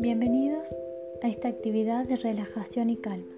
Bienvenidos 0.00 0.64
a 1.22 1.28
esta 1.28 1.48
actividad 1.48 2.06
de 2.06 2.16
relajación 2.16 2.90
y 2.90 2.96
calma. 2.96 3.34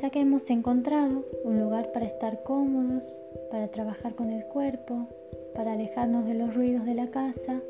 Ya 0.00 0.10
que 0.10 0.20
hemos 0.20 0.50
encontrado 0.50 1.24
un 1.44 1.58
lugar 1.58 1.90
para 1.94 2.06
estar 2.06 2.42
cómodos, 2.44 3.02
para 3.50 3.68
trabajar 3.68 4.14
con 4.14 4.28
el 4.30 4.44
cuerpo, 4.48 5.08
para 5.54 5.72
alejarnos 5.72 6.26
de 6.26 6.34
los 6.34 6.54
ruidos 6.54 6.84
de 6.84 6.94
la 6.94 7.10
casa, 7.10 7.62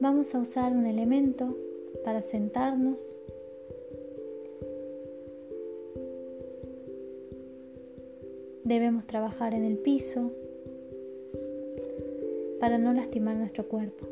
vamos 0.00 0.34
a 0.34 0.40
usar 0.40 0.72
un 0.72 0.86
elemento 0.86 1.56
para 2.04 2.22
sentarnos 2.22 2.98
Debemos 8.70 9.08
trabajar 9.08 9.52
en 9.52 9.64
el 9.64 9.78
piso 9.78 10.30
para 12.60 12.78
no 12.78 12.92
lastimar 12.92 13.34
nuestro 13.34 13.66
cuerpo. 13.66 14.06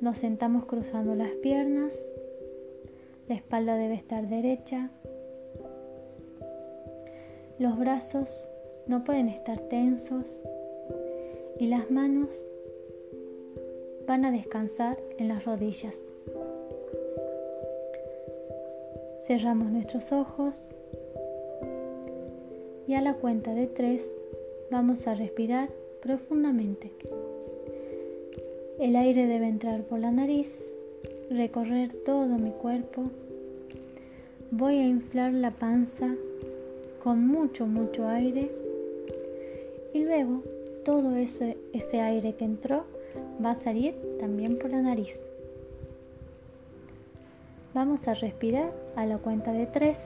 Nos 0.00 0.18
sentamos 0.18 0.64
cruzando 0.66 1.16
las 1.16 1.32
piernas, 1.42 1.90
la 3.28 3.34
espalda 3.34 3.74
debe 3.74 3.94
estar 3.94 4.28
derecha, 4.28 4.92
los 7.58 7.76
brazos 7.80 8.28
no 8.86 9.02
pueden 9.02 9.28
estar 9.28 9.58
tensos 9.68 10.24
y 11.58 11.66
las 11.66 11.90
manos 11.90 12.28
van 14.06 14.24
a 14.24 14.30
descansar 14.30 14.96
en 15.18 15.26
las 15.26 15.44
rodillas. 15.44 15.96
Cerramos 19.26 19.72
nuestros 19.72 20.12
ojos 20.12 20.54
y 22.86 22.94
a 22.94 23.00
la 23.00 23.14
cuenta 23.14 23.54
de 23.54 23.66
tres 23.66 24.02
vamos 24.70 25.06
a 25.06 25.14
respirar 25.14 25.68
profundamente. 26.02 26.92
El 28.78 28.96
aire 28.96 29.26
debe 29.26 29.48
entrar 29.48 29.84
por 29.84 30.00
la 30.00 30.10
nariz, 30.10 30.48
recorrer 31.30 31.90
todo 32.04 32.38
mi 32.38 32.50
cuerpo. 32.50 33.04
Voy 34.50 34.78
a 34.78 34.86
inflar 34.86 35.32
la 35.32 35.50
panza 35.50 36.14
con 37.02 37.26
mucho, 37.26 37.66
mucho 37.66 38.06
aire 38.08 38.50
y 39.92 40.04
luego 40.04 40.42
todo 40.84 41.16
ese, 41.16 41.56
ese 41.72 42.00
aire 42.00 42.34
que 42.36 42.44
entró 42.44 42.84
va 43.44 43.52
a 43.52 43.56
salir 43.56 43.94
también 44.20 44.58
por 44.58 44.70
la 44.70 44.82
nariz. 44.82 45.18
Vamos 47.74 48.06
a 48.06 48.14
respirar 48.14 48.70
a 48.96 49.04
la 49.06 49.18
cuenta 49.18 49.52
de 49.52 49.66
tres. 49.66 49.98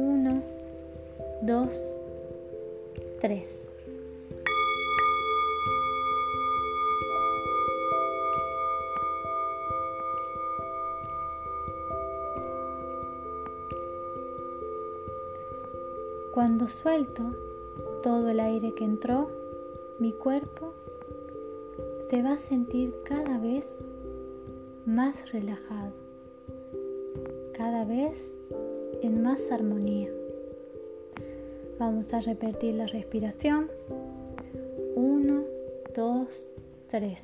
1, 0.00 0.42
2, 1.42 1.68
3. 3.20 3.44
Cuando 16.32 16.66
suelto 16.68 17.22
todo 18.02 18.30
el 18.30 18.40
aire 18.40 18.72
que 18.72 18.84
entró, 18.84 19.28
mi 19.98 20.14
cuerpo 20.14 20.72
se 22.08 22.22
va 22.22 22.32
a 22.32 22.48
sentir 22.48 22.94
cada 23.04 23.38
vez 23.38 23.66
más 24.86 25.30
relajado, 25.30 25.92
cada 27.58 27.84
vez 27.84 28.29
en 29.02 29.22
más 29.22 29.38
armonía. 29.50 30.08
Vamos 31.78 32.12
a 32.12 32.20
repetir 32.20 32.74
la 32.74 32.86
respiración. 32.86 33.66
1, 34.96 35.42
2, 35.96 36.28
3. 36.90 37.18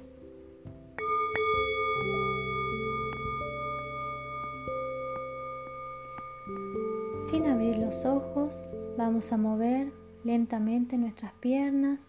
Sin 7.31 7.47
abrir 7.47 7.77
los 7.79 8.05
ojos, 8.07 8.51
vamos 8.97 9.31
a 9.31 9.37
mover 9.37 9.89
lentamente 10.25 10.97
nuestras 10.97 11.35
piernas, 11.35 12.01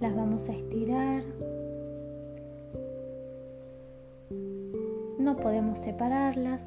las 0.00 0.14
vamos 0.14 0.48
a 0.48 0.52
estirar. 0.52 1.22
No 5.18 5.36
podemos 5.36 5.78
separarlas, 5.84 6.60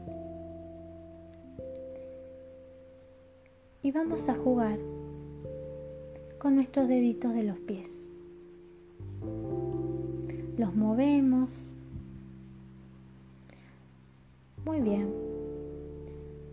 y 3.86 3.92
vamos 3.92 4.28
a 4.28 4.36
jugar 4.36 4.80
con 6.40 6.56
nuestros 6.56 6.88
deditos 6.88 7.36
de 7.36 7.44
los 7.44 7.60
pies. 7.60 7.88
Los 10.58 10.74
movemos. 10.74 11.52
Muy 14.66 14.82
bien. 14.82 15.14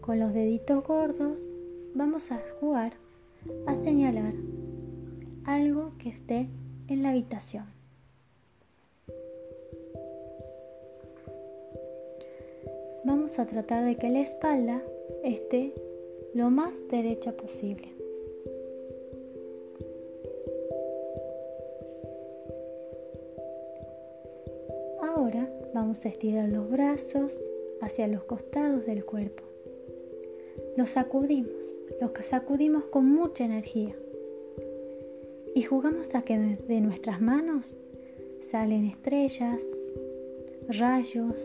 Con 0.02 0.20
los 0.20 0.34
deditos 0.34 0.86
gordos 0.86 1.38
vamos 1.94 2.30
a 2.30 2.38
jugar 2.60 2.92
a 3.66 3.74
señalar 3.76 4.34
algo 5.46 5.88
que 5.96 6.10
esté 6.10 6.46
en 6.88 7.02
la 7.02 7.12
habitación. 7.12 7.64
Vamos 13.06 13.38
a 13.38 13.46
tratar 13.46 13.86
de 13.86 13.96
que 13.96 14.10
la 14.10 14.20
espalda 14.20 14.82
esté 15.24 15.72
lo 16.34 16.50
más 16.50 16.72
derecha 16.90 17.32
posible. 17.32 17.88
Ahora 25.02 25.46
vamos 25.74 26.04
a 26.04 26.08
estirar 26.08 26.48
los 26.48 26.70
brazos 26.70 27.32
hacia 27.82 28.08
los 28.08 28.24
costados 28.24 28.86
del 28.86 29.04
cuerpo. 29.04 29.42
Los 30.76 30.90
sacudimos, 30.90 31.50
los 32.00 32.12
sacudimos 32.24 32.84
con 32.84 33.10
mucha 33.10 33.44
energía. 33.44 33.94
Y 35.54 35.62
jugamos 35.64 36.14
a 36.14 36.22
que 36.22 36.38
de 36.38 36.80
nuestras 36.80 37.20
manos 37.20 37.66
salen 38.50 38.86
estrellas, 38.86 39.60
rayos, 40.68 41.36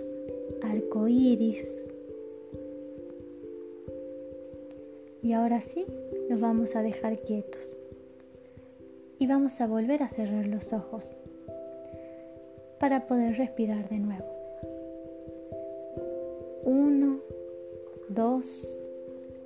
arcoíris, 0.63 1.76
Y 5.23 5.33
ahora 5.33 5.61
sí, 5.61 5.85
los 6.29 6.39
vamos 6.39 6.75
a 6.75 6.81
dejar 6.81 7.17
quietos. 7.19 7.77
Y 9.19 9.25
vamos 9.27 9.59
a 9.59 9.67
volver 9.67 10.03
a 10.03 10.09
cerrar 10.09 10.45
los 10.45 10.71
ojos 10.73 11.05
para 12.79 13.05
poder 13.05 13.35
respirar 13.37 13.89
de 13.89 13.97
nuevo. 13.97 14.25
Uno, 16.65 17.19
dos, 18.09 18.45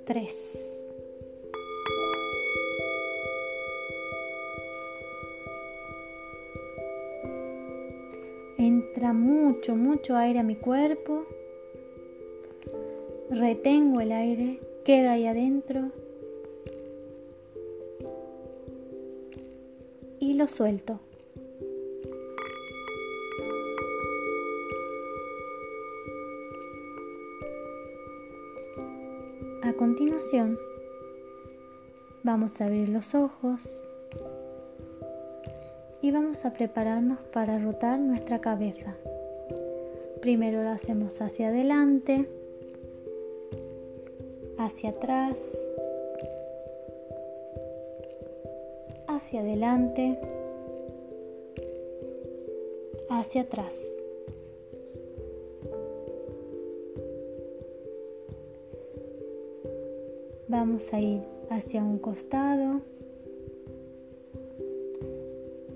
tres. 0.06 0.34
Entra 8.58 9.14
mucho, 9.14 9.74
mucho 9.74 10.16
aire 10.16 10.40
a 10.40 10.42
mi 10.42 10.56
cuerpo. 10.56 11.24
Retengo 13.30 14.00
el 14.02 14.12
aire 14.12 14.58
queda 14.84 15.12
ahí 15.12 15.26
adentro 15.26 15.90
y 20.18 20.34
lo 20.34 20.48
suelto. 20.48 20.98
A 29.62 29.72
continuación, 29.74 30.58
vamos 32.24 32.60
a 32.60 32.66
abrir 32.66 32.88
los 32.88 33.14
ojos 33.14 33.60
y 36.02 36.10
vamos 36.10 36.44
a 36.44 36.52
prepararnos 36.52 37.20
para 37.32 37.58
rotar 37.58 38.00
nuestra 38.00 38.40
cabeza. 38.40 38.94
Primero 40.20 40.62
lo 40.62 40.70
hacemos 40.70 41.20
hacia 41.20 41.48
adelante 41.48 42.26
hacia 44.82 44.98
atrás, 44.98 45.36
hacia 49.06 49.40
adelante, 49.40 50.18
hacia 53.10 53.42
atrás. 53.42 53.74
Vamos 60.48 60.82
a 60.92 60.98
ir 60.98 61.20
hacia 61.50 61.84
un 61.84 62.00
costado. 62.00 62.80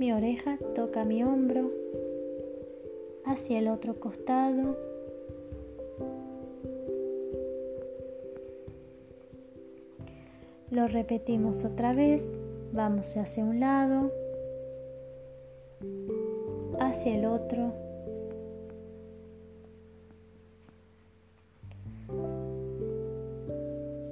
Mi 0.00 0.12
oreja 0.12 0.58
toca 0.74 1.04
mi 1.04 1.22
hombro. 1.22 1.70
Hacia 3.24 3.60
el 3.60 3.68
otro 3.68 3.94
costado. 4.00 4.95
Lo 10.70 10.88
repetimos 10.88 11.64
otra 11.64 11.94
vez. 11.94 12.22
Vamos 12.72 13.16
hacia 13.16 13.44
un 13.44 13.60
lado, 13.60 14.10
hacia 16.80 17.16
el 17.16 17.24
otro. 17.24 17.72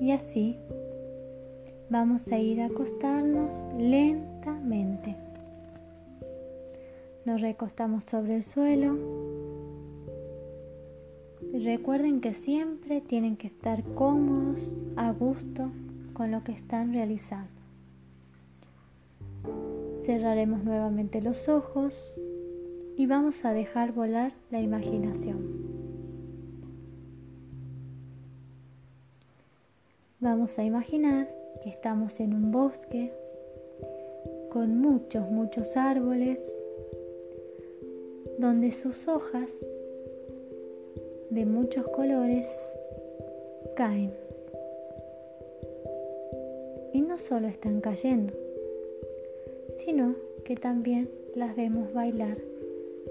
Y 0.00 0.12
así 0.12 0.56
vamos 1.90 2.28
a 2.28 2.38
ir 2.38 2.60
a 2.60 2.66
acostarnos 2.66 3.74
lentamente. 3.76 5.16
Nos 7.26 7.40
recostamos 7.40 8.04
sobre 8.04 8.36
el 8.36 8.44
suelo. 8.44 8.96
Recuerden 11.52 12.20
que 12.20 12.32
siempre 12.32 13.00
tienen 13.00 13.36
que 13.36 13.48
estar 13.48 13.82
cómodos, 13.94 14.58
a 14.96 15.10
gusto 15.12 15.70
con 16.14 16.30
lo 16.30 16.42
que 16.42 16.52
están 16.52 16.92
realizando. 16.92 17.50
Cerraremos 20.06 20.64
nuevamente 20.64 21.20
los 21.20 21.48
ojos 21.48 21.92
y 22.96 23.06
vamos 23.06 23.44
a 23.44 23.52
dejar 23.52 23.92
volar 23.92 24.32
la 24.50 24.60
imaginación. 24.60 25.38
Vamos 30.20 30.58
a 30.58 30.64
imaginar 30.64 31.28
que 31.62 31.70
estamos 31.70 32.18
en 32.20 32.34
un 32.34 32.52
bosque 32.52 33.12
con 34.52 34.80
muchos, 34.80 35.30
muchos 35.30 35.76
árboles 35.76 36.38
donde 38.38 38.72
sus 38.72 39.08
hojas 39.08 39.48
de 41.30 41.44
muchos 41.44 41.86
colores 41.88 42.46
caen. 43.76 44.23
Y 46.94 47.02
no 47.02 47.18
solo 47.18 47.48
están 47.48 47.80
cayendo, 47.80 48.32
sino 49.84 50.14
que 50.44 50.54
también 50.54 51.10
las 51.34 51.56
vemos 51.56 51.92
bailar 51.92 52.38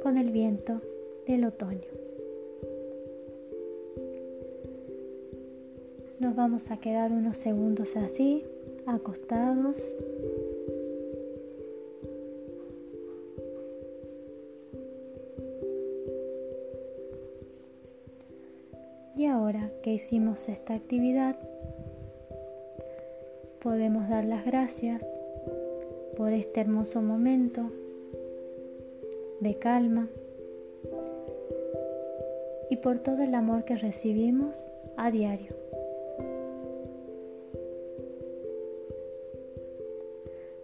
con 0.02 0.18
el 0.18 0.32
viento 0.32 0.80
del 1.28 1.44
otoño. 1.44 1.82
Nos 6.22 6.34
vamos 6.34 6.72
a 6.72 6.78
quedar 6.78 7.12
unos 7.12 7.36
segundos 7.36 7.90
así, 7.98 8.42
acostados. 8.86 9.76
Y 19.18 19.26
ahora 19.26 19.70
que 19.84 19.94
hicimos 19.96 20.48
esta 20.48 20.74
actividad, 20.76 21.36
podemos 23.64 24.10
dar 24.10 24.26
las 24.26 24.44
gracias 24.46 25.02
por 26.18 26.34
este 26.34 26.60
hermoso 26.60 27.02
momento 27.02 27.62
de 29.40 29.58
calma 29.58 30.06
y 32.70 32.76
por 32.78 33.00
todo 33.00 33.24
el 33.24 33.34
amor 33.34 33.64
que 33.64 33.78
recibimos 33.78 34.54
a 34.98 35.10
diario. 35.12 35.56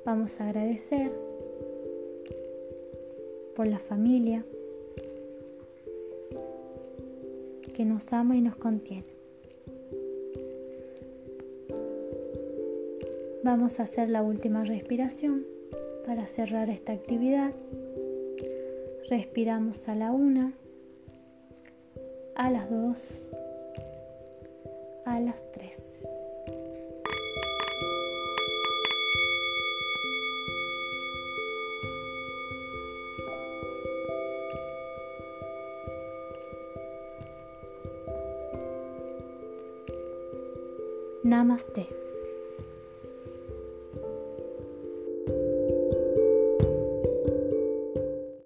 Vamos 0.05 0.31
a 0.39 0.49
agradecer 0.49 1.09
por 3.55 3.65
la 3.67 3.79
familia 3.79 4.43
que 7.77 7.85
nos 7.85 8.11
ama 8.11 8.35
y 8.35 8.41
nos 8.41 8.57
contiene. 8.57 9.18
Vamos 13.41 13.79
a 13.79 13.83
hacer 13.83 14.09
la 14.09 14.21
última 14.21 14.65
respiración 14.65 15.41
para 16.05 16.25
cerrar 16.25 16.69
esta 16.69 16.91
actividad. 16.91 17.53
Respiramos 19.09 19.87
a 19.87 19.95
la 19.95 20.11
una, 20.11 20.51
a 22.35 22.51
las 22.51 22.69
dos, 22.69 22.97
a 25.05 25.19
las 25.21 25.51
tres. 25.53 25.77
Namaste. 41.23 41.98